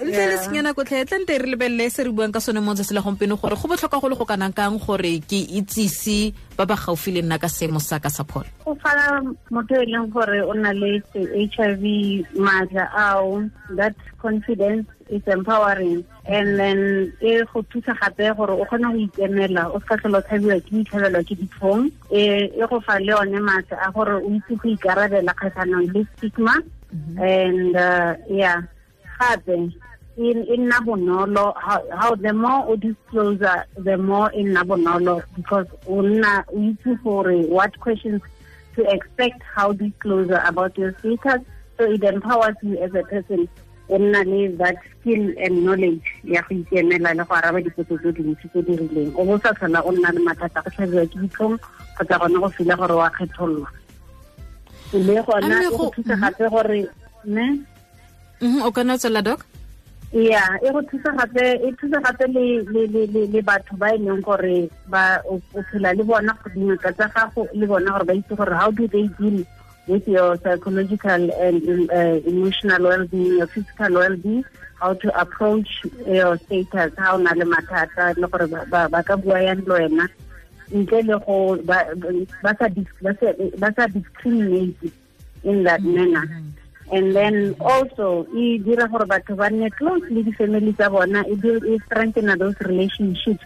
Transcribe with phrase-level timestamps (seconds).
[0.00, 2.94] le le senyana kotlhe tlhe tlante re lebelele se re buang ka sone mo tsatsi
[2.94, 6.80] la gompieno gore go botlhokwa go le go kanang kang gore ke itsise ba ba
[6.80, 8.48] gaufi le nna ka seemo sa ka sa pholo.
[8.64, 9.20] Go fana
[9.52, 13.44] motho e leng gore o na le h i v maatla ao
[13.76, 16.00] that confidence is empowering.
[16.24, 20.24] And then e go thusa gape gore o kgone go ikemela o seka tlhela o
[20.24, 21.92] tshabiwa ke itlhabelwa ke ditlhong.
[22.08, 26.56] E go fa le one maatla a gore o itse go ikarabela kgatlhanong le stigma.
[27.20, 28.64] And uh, yeah
[29.18, 29.72] gape
[30.16, 31.54] e nna bonolo.
[31.56, 37.02] How the more o disclosure the more e nna bonolo because o nna o itse
[37.02, 38.22] gore what questions
[38.76, 41.42] to expect how disclosure about your status.
[41.78, 43.48] So it empowers you as a person
[43.88, 48.12] o nna le that skill and knowledge ya go ikemela le go araba dipotso tse
[48.12, 49.12] dintsi tse di rileng.
[49.16, 51.58] O bo sa tlhola o nna le mathata go tlhabiwa ke ditlhong
[51.96, 53.68] kgotsa gone go fila gore wa kgethololwa
[54.92, 56.88] le gona go thusa gape gore
[57.24, 57.58] ne
[58.42, 59.40] o kana tswela doc?
[60.12, 65.22] Ya e go thusa gape e thusa gape le batho ba e leng gore ba
[65.24, 65.40] o
[65.70, 69.08] phela le bona dingaka tsa gago le bona gore ba itse gore how do they
[69.18, 69.40] deal
[69.88, 74.44] with your psychological and uh, emotional well-being your physical well-being
[74.80, 75.68] how to approach
[76.06, 80.06] your status how na le mathata le gore ba ka bua yang le wena
[80.72, 84.92] ntle le go ba sa discriminate
[85.44, 86.28] in that manner
[86.92, 91.78] and then also e dira gore batho ba nne close le di-family tsa bona e
[91.88, 93.44] strengthen those relationships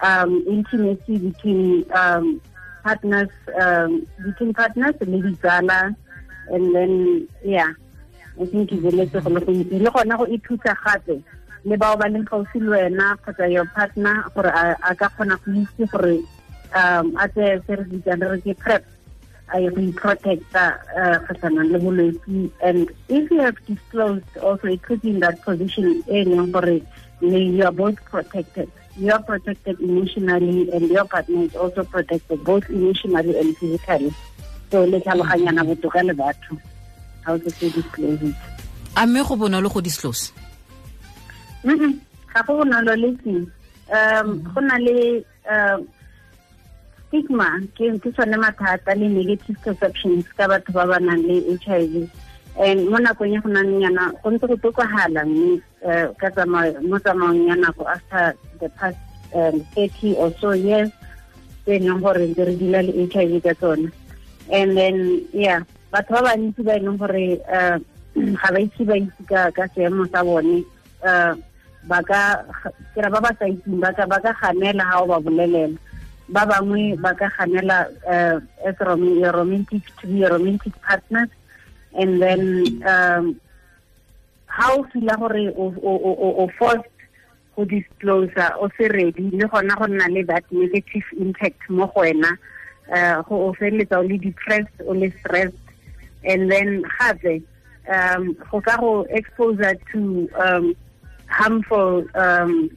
[0.00, 2.40] um intimacy between um
[2.82, 3.28] partners
[3.60, 5.94] um between partners le ditsala.
[6.48, 7.76] And then yeah
[8.40, 11.20] i think e beletse go le gontsi le gona go e thusa gape
[11.64, 15.52] le bao ba leng gaufi le wena kgotsa your partner gore a ka kgona go
[15.52, 16.14] itse gore
[16.72, 18.84] um a tse se re bitsang re ke prep
[19.52, 20.76] I will protect uh,
[21.24, 26.04] kgatlhanong le bolwetse and if you have disclosed also it puts you in that position
[26.06, 26.80] e leng gore
[27.20, 28.70] you are both protected.
[28.96, 34.12] You are protected emotionally and your partner is also protected both emotionally and physically.
[34.70, 36.60] So le tlhaloganyana botoka le batho.
[37.24, 38.34] How to say disclose it.
[38.96, 40.32] A mme go bonolo go disclose?
[41.64, 43.50] Ga go bonolo le seng.
[43.90, 45.24] Um go na le
[47.08, 51.68] stigma ke ke tsone mathata le negative perceptions ka batho ba ba nang le h
[51.72, 52.04] i v.
[52.58, 55.56] And mo nakong ya go nang yana go ntse go tokagala mme
[56.20, 56.44] ka
[56.84, 59.00] mo tsamaong ya nako after the past
[59.32, 60.90] um, 30 or so years
[61.64, 63.88] tse e leng gore ntse re dila le h i v ka tsone
[64.52, 67.26] and then yeah batho ba bantsi ba e leng gore
[68.14, 70.66] ga ba itse ba itse ka seemo sa bone
[71.88, 72.42] ba ka
[72.92, 75.78] kera ba ba sa itseng ba ka ganela ga o ba bolelela
[76.28, 77.88] ba bangwe ba ka ganela
[78.64, 78.76] as
[79.34, 81.28] romantic to be romantic partners.
[81.94, 83.40] And then um
[84.46, 86.84] how o fila gore o forced
[87.56, 92.00] go disclosure o se ready le gona go nna le that negative impact mo go
[92.02, 92.36] wena
[93.26, 95.56] go o feleletsa o le depressed o le stressed.
[96.24, 97.42] And then gape
[97.88, 100.76] um go ka go exposure to um
[101.28, 102.70] harmful um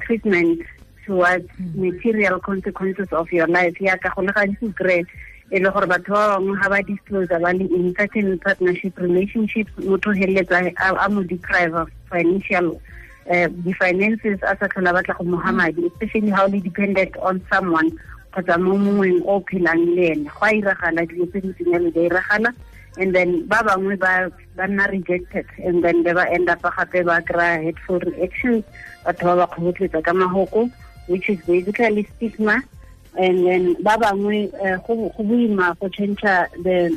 [0.00, 0.62] treatment
[1.10, 1.74] towards mm.
[1.74, 3.74] material consequences of your life.
[3.74, 5.02] Ka go le gantsi o kry
[5.50, 9.72] e le gore batho ba bangwe ga ba disclose ba le in certain partnership relationships
[9.90, 12.78] motho feleletsa a mo deprive of financial
[13.26, 15.90] eh, di-finances a sa tlhola batla go moga mm.
[15.90, 17.90] especially how le dependent on someone
[18.30, 20.30] kgotsa mo mongweng o phelang le ene.
[20.30, 22.54] Go a iragala dilo tse di tsenyalo di a iragala
[22.98, 27.18] and then ba bangwe ba ba nna rejected and then ba end up gape ba
[27.26, 28.62] kry hateful reactions
[29.02, 30.70] batho ba ba kgobotletsa ka mahoko
[31.10, 32.62] which is basically stigma.
[33.18, 34.50] And then ba bangwe
[34.86, 36.96] go boima go change the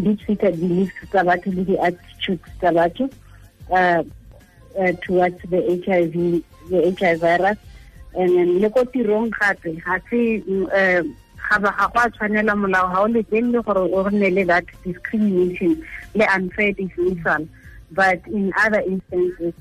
[0.00, 3.10] deep-seated beliefs tsa batho le di-attitudes tsa batho
[3.70, 4.02] uh,
[4.78, 6.14] uh, towards the HIV
[6.70, 7.58] the HIV virus.
[8.14, 12.94] And then le ko tirong gape ga se ga ba ga go a tshwanela molao
[12.94, 15.82] ga o letlelele gore o nne le that discrimination
[16.14, 17.48] le unfair dismissal.
[17.90, 19.54] But in other instances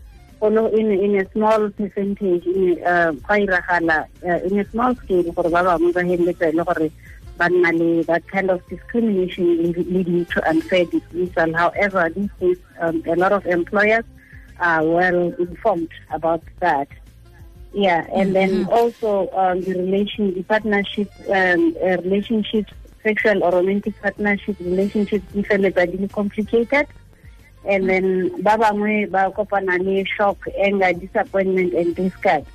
[0.47, 5.63] in in a small percentage in uh iragala uh, in a small scale gore ba
[5.63, 6.91] bangwe ba heleletsa le gore
[7.37, 9.45] ba nna le that kind of discrimination
[9.93, 11.53] leading to unfair dismissal.
[11.53, 14.05] However these days um, a lot of employers
[14.59, 16.87] are well informed about that.
[17.73, 18.73] Yeah and then mm -hmm.
[18.73, 22.73] also um, the relation the partnership um, uh, relationships
[23.03, 26.85] sexual or romantic partnership relationships di feletsa di complicated
[27.65, 32.47] and then ba bangwe ba kopana le shock anger disappointment and disgust.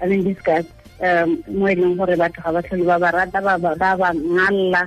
[0.00, 0.70] I mean disgust
[1.02, 4.82] um mo e leng gore batho ga ba tlhole ba ba rata ba ba ngalla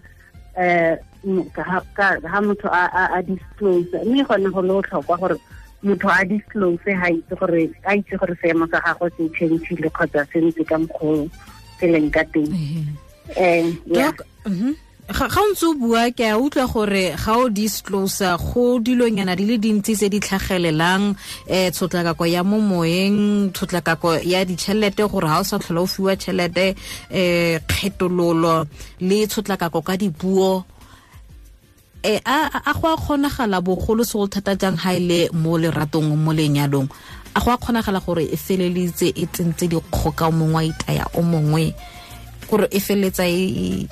[0.56, 5.38] um ha motho a disclose mme gone go le botlhokwa gore
[5.84, 10.24] motho a disclose ha itse gore a itse gore seemo sa gago se changile kgotsa
[10.32, 11.28] se ntse ka mokgwa
[11.80, 12.52] se leng ka teng.
[13.36, 14.76] Um
[15.06, 19.46] ga o ntse o bua ke a utlwa gore ga o disclose go dilonyana di
[19.46, 25.40] le dintsi tse di tlhagelelang um tshotlakako ya mo moyeng tshotlakako ya ditšhelete gore ga
[25.40, 26.74] o sa tlhola o fiwa tšhelete
[27.14, 28.66] um kgetololo
[29.06, 30.66] le tshotlakako ka dipuo.
[32.02, 36.34] E a go a kgonagala bogolo segolo thata jang ga e le mo leratong mo
[36.34, 36.90] lenyalong?
[37.38, 41.74] A go a kgonagala gore e feleleditse e tsentse dikgoka mongwe a itaya o mongwe
[42.50, 43.86] gore e feleletsa e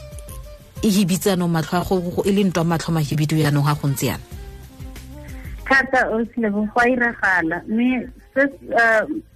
[1.48, 3.36] matlho a go e le ntwa matlho mahibidu
[3.80, 4.24] go ntse yana?
[5.66, 6.10] Thata
[6.52, 6.68] go
[7.68, 8.08] mme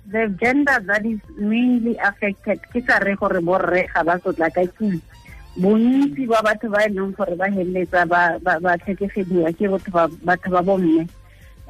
[0.09, 4.63] the gender that is mainly affected ke sa re gore borre ga ba sotla ka
[4.79, 4.99] kile
[5.59, 9.67] bontsi ba batho ba e leng gore ba heleletsa ba tlhekefediwa ke
[10.23, 11.03] batho ba bomme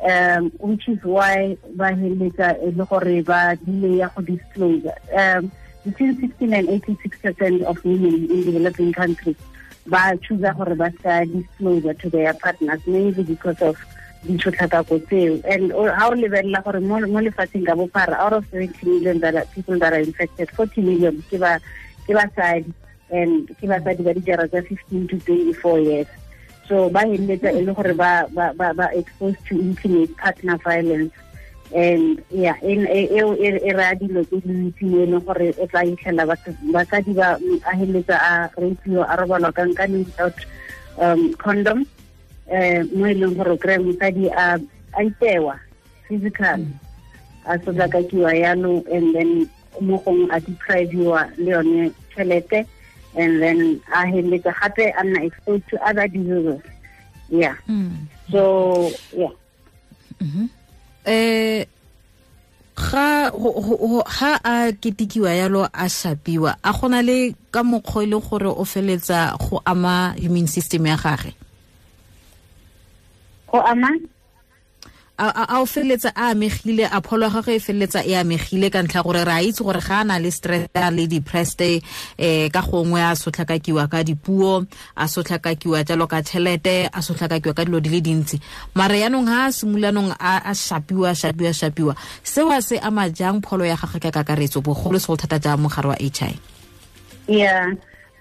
[0.05, 5.51] um which is why ba heleletsa e le gore ba dile ya go um
[5.85, 9.39] between 16 and 86 percent of women in developing countries
[9.87, 13.75] ba choose gore ba sa disclose to their partners mainly because of
[14.25, 15.39] ditshotlhakako tseo.
[15.47, 19.45] And ha o lebelela gore mo lefatsheng ka bophara out of 70 million that are,
[19.55, 21.59] people that are infected 40 million ke ba
[22.05, 22.73] ke basadi.
[23.09, 26.07] And ke basadi ba dijara tsa 15 to 24 years.
[26.67, 31.13] So ba heleletsa e le gore ba exposed to intimate partner violence
[31.75, 36.23] and yeah eo e raya dilo tse dintsi e leng gore o tla itlhela
[36.71, 37.35] basadi ba
[37.67, 40.37] a heleletsa a rapiwa a robalwa ka nkane without
[40.97, 41.83] um condom
[42.47, 44.55] um mo e leng gore o kry-e mosadi a
[45.03, 45.59] itewa
[46.07, 46.63] physical
[47.45, 49.49] a sotlakakiwa yalo and then
[49.83, 52.63] mo gongwe a depriviwa le yone tšhelete
[53.19, 56.63] and then a heleletsa gape a nna exposed to other diseases
[57.29, 58.07] yeah mm.
[58.31, 59.35] so yeah
[60.23, 60.47] mm -hmm.
[61.07, 61.65] Eh
[62.75, 68.51] ga ga a ketikiwa yalo a shapiwa a gona le ka mokgwa e le gore
[68.51, 71.33] o feletsa go ama immune system ya gage?
[73.49, 73.89] Go ama
[75.17, 79.03] a o feleletsa a amegile a pholo ya gagwe e feleletsa e amegile ka ntlha
[79.03, 83.01] gore re a itse gore ga a na le stress le depressed um ka gongwe
[83.01, 84.65] a sotlhakakiwa ka dipuo
[84.95, 88.39] a sotlhakakiwa jalo ka tšhelete a sotlhakakiwa ka dilo di le dintsi.
[88.75, 91.95] Mare yaanong ga a simulanong a shapiwa shapiwa shapiwa.
[92.23, 95.89] Seo a se ama jang pholo ya gagwe ka kakaretso bogolo segolo thata jang mogare
[95.89, 96.37] wa h i
[97.27, 97.73] yeah.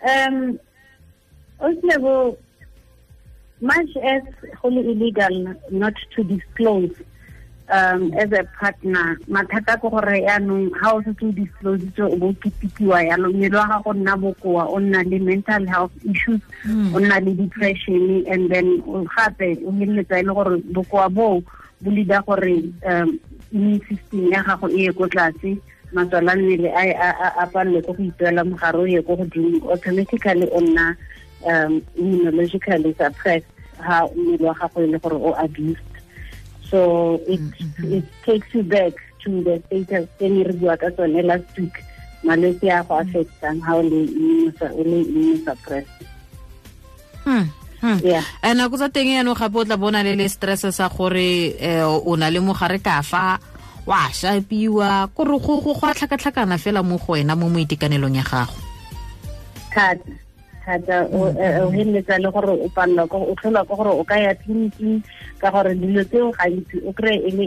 [0.02, 0.58] Um
[1.60, 2.36] oslebo
[3.60, 4.22] much as
[4.60, 6.92] wholly illegal not to disclose
[7.68, 12.30] um as a partner mathata ko gore yaanong ga o setse o disclose o bo
[12.38, 16.40] ketikiwa yalo mmele wa gago nna bokoa o nna le mental health issues
[16.94, 21.42] o nna le depression and then gape o feleletsa e le gore bokoa boo
[21.80, 23.18] bo leader gore um
[23.52, 25.58] immune system ya gago e ye ko tlase
[25.92, 30.94] matswala mmele a palelwe ko go ituela mogare o ye ko godimo automatically o nna
[31.46, 33.48] um immunologically suppressed
[33.78, 35.94] ha mmele wa gago e le gore o abused
[36.70, 37.98] so it mm -hmm.
[37.98, 41.76] it takes you back to the status tse ne re bua ka tsone last week
[42.26, 46.06] malwetse a go affectang ha o le immune suppressed
[47.24, 47.46] hmm.
[47.80, 47.98] Hmm.
[48.02, 48.24] Yeah.
[48.54, 51.54] nako tsa teng yaanong gape o tla bona le le stress sa gore
[51.86, 53.38] o na le mogare ka fa
[53.86, 58.58] wa shapiwa kore go go a tlhakatlhakana fela mo go wena mo moitekanelong ya gago
[59.70, 60.25] thata
[60.66, 61.72] thata o mm, eh, eh, mm.
[61.78, 64.98] heleletsa le gore o palelwa o tlholwa ke gore o ka ya tleliniking
[65.38, 67.46] ka gore dilo tseo gantsi o kry e le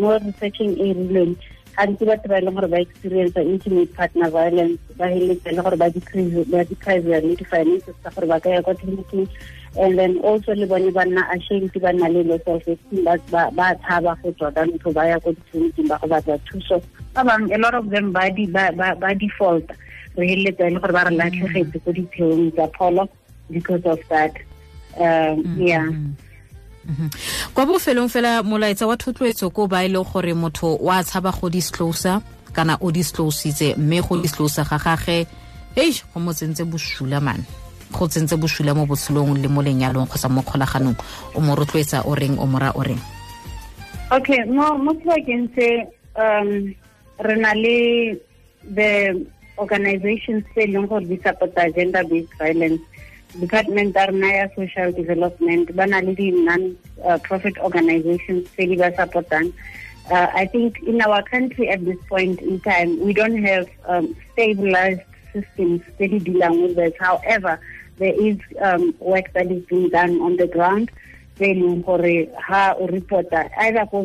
[0.00, 1.32] mo researching e rileng
[1.76, 5.88] gantsi batho ba e leng gore ba experience intimate partner violence ba le gore ba
[5.88, 9.26] le di-finances tsa gore ba ka ya kwa tleliniking.
[9.74, 14.14] And then also le bone ba nna ashamed ba nna le self esteem ba tshaba
[14.22, 16.78] go tswa ka ntho ba ya ko ditleliniking ba go batla thuso.
[17.10, 18.30] Ba bangwe a lot of them ba
[20.16, 23.08] re le gore ba re latlhegetse ko ditheong tsa pholo
[23.50, 24.32] because of that.
[25.00, 25.88] Um yeah.
[27.54, 31.48] Kwa bofelong fela molaetsa wa thotloetso ko ba e leng gore motho wa tshaba go
[31.48, 35.26] disclosa kana o disclositse mme go disclosa ga gage
[35.74, 37.44] hei go mo tsentse bosula man.
[37.92, 40.96] Go tsentse bosula mo botshelong le mo lenyalong kgotsa mo kgolaganong.
[41.34, 43.00] O mo rotloetsa o reng o mora o reng?
[44.12, 46.74] Okay mo mo sebakeng se um
[47.18, 48.14] re na le
[48.74, 49.24] the
[49.58, 52.80] organizations tse leng gore di support-a gender based violence.
[53.40, 56.76] Department a rena ya social development ba na le di non
[57.22, 59.52] profit organizations tse di ba support-ang.
[60.10, 64.14] Uh, I think in our country at this point in time, we don't have um,
[64.32, 65.00] stabilized
[65.32, 66.92] systems steady dealing with this.
[67.00, 67.58] However,
[67.96, 70.90] there is um, work that is being done on the ground
[71.40, 72.76] e ha
[73.58, 74.02] either ko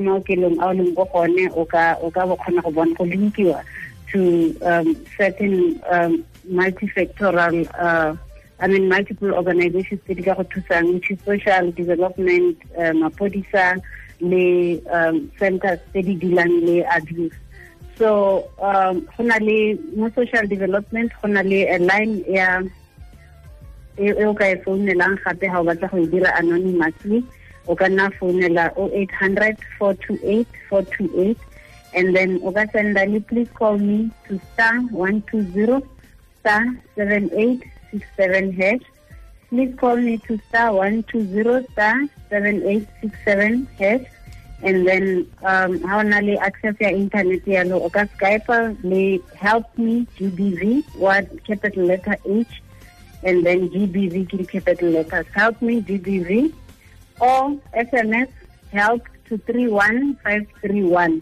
[3.06, 3.64] linkiwa
[4.12, 8.16] to um, certain um, multifactorial uh,
[8.60, 13.80] I mean multiple organizations ka go thusang which is social development uh, mapodisa
[14.20, 17.38] le um, centers tse di dealang le abuse.
[17.96, 19.08] So um
[19.96, 22.62] mo social development go le a line ya
[23.98, 27.24] e o ka e founelang gape ga o batla go e dira anonymously
[27.68, 31.49] o ka nna founela 0800 428 428
[31.94, 32.66] and then o ka
[33.28, 35.86] please call me to star 120
[36.40, 36.64] star
[36.96, 38.86] 7867 hash
[39.50, 41.96] please call me to star 120 star
[42.30, 44.06] 7867 hash
[44.62, 48.50] and then um ha o na le access your internet yalo o ka skype
[48.94, 49.04] le
[49.36, 52.60] help me gbv what capital letter h
[53.24, 55.26] and then GBV capital letters.
[55.34, 56.54] Help me GBV
[57.20, 58.30] or SMS
[58.72, 61.22] help to 31531.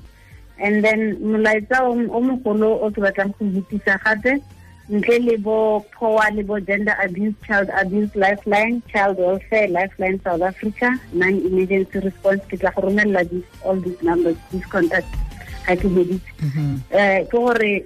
[0.59, 4.41] And then molaetsa o mogolo o ke batlang go hitisa gape
[4.89, 10.41] ntle le bo POA le bo gender abuse child abuse lifeline child welfare lifeline south
[10.41, 12.41] africa non emergency response.
[12.49, 13.21] Ke tla go romella
[13.63, 15.13] all these numbers these contacts.
[15.67, 17.83] Ga ke heditse um ke gore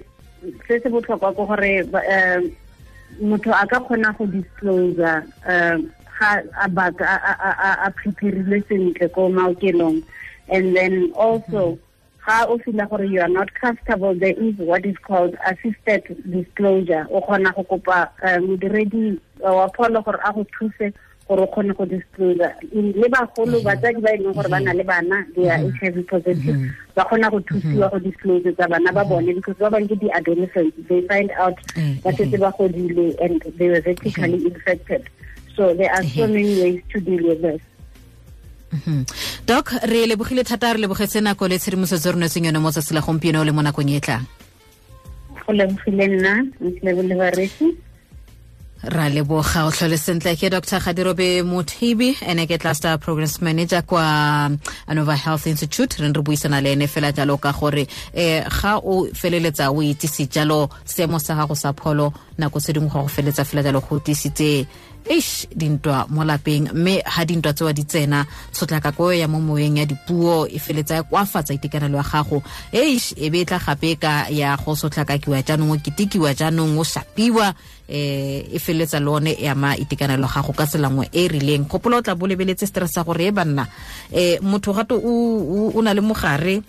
[0.66, 1.74] se se botlhokwa ke gore
[3.20, 7.04] motho a ka kgona go disclosure um ga a baka
[7.84, 10.02] a preparile sentle ko maokelong.
[10.48, 11.78] And then also
[12.26, 17.06] ga o feel gore you are not comfortable there is what is called assisted disclosure.
[17.10, 20.92] O kgona go kopa eh, modiredi eh, wa pholo gore a go thuse
[21.26, 23.64] gore o kgone go disclosure le bagolo mhm.
[23.64, 24.64] batsadi ba e leng gore ba mhm.
[24.64, 25.74] na le bana they are mhm.
[25.74, 26.70] h i v positive.
[26.94, 30.78] Ba kgona go thusiwa go disclose tsa bana ba bone because ba bangwe ke di-adolescents
[30.88, 35.10] they find out eh, ba setse ba godile and they were vertically infected.
[35.56, 37.60] So there are so many ways to deal with this
[39.46, 43.00] doc re lebogile thata re lebogetse nako le tshedimosetso re netseng yone mo tsatsi la
[43.00, 44.24] gompieno le mo nakong e tlang
[45.46, 47.66] go lebogile nna ntlebole bareki
[48.82, 50.80] ra leboga o tlhole sentle ke dr.
[50.82, 54.50] Gadirobe mothibi ene ke cluster programs manager kwa
[54.88, 55.98] anova health institute.
[56.00, 60.26] Re re buisana le ene fela jalo ka gore um ga o feleletsa o itse
[60.26, 64.66] jalo seemo sa gago sa pholo nako se dingwe go feleletsa fela jalo go tisitse
[65.06, 66.72] eish dintwa mo lapeng.
[66.74, 71.02] Mme ha dintwa tsewa di tsena tshotlakako ya mo moeng ya dipuo e feletsa ya
[71.02, 72.42] koafatsa itekanelo ya gago.
[72.72, 76.84] Eish e be e tla gape ka ya go sotlhakakiwa jaanong o ketikiwa jaanong o
[76.84, 77.54] shapiwa
[77.92, 81.68] eh e feletsa le one ma itekanelo gago ka selangwe e e rileng.
[81.68, 83.68] Kopolo o tla bo lebeletse stress sa gore e banna
[84.08, 86.62] eh motho gato o na le mogare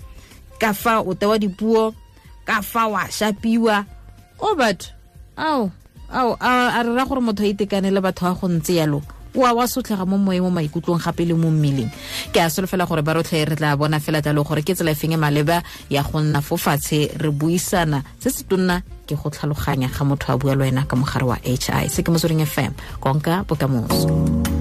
[0.59, 1.95] ka fa o tewa dipuo
[2.43, 3.85] ka fa wa shapiwa.
[4.43, 4.91] O batho
[5.39, 5.71] ao
[6.11, 8.99] ao a re ra gore motho a itekanele batho a go ntse yalo
[9.35, 11.89] wa wa sotlhega mo moeng mo maikutlong gape le mo mmeleng.
[12.33, 15.13] Ke a solofela gore ba rotlhe re tla bona fela jalo gore ke tsela efeng
[15.13, 18.03] feng e maleba ya go nna fo fatshe re buisana.
[18.19, 21.37] Se se tonna ke go tlhaloganya ga motho a bua le wena ka mogare wa
[21.43, 24.52] h i se ke motsweding fm konka bokamoso